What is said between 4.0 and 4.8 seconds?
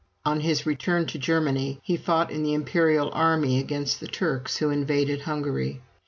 Turks, who